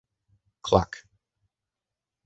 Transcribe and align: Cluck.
Cluck. 0.63 0.93